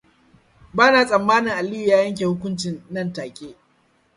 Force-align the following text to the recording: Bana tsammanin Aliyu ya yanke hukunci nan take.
Bana 0.73 1.05
tsammanin 1.05 1.51
Aliyu 1.53 1.87
ya 1.89 1.97
yanke 2.03 2.25
hukunci 2.25 2.71
nan 2.89 3.13
take. 3.13 3.55